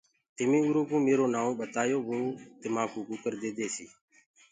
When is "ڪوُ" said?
0.89-0.95, 2.91-2.99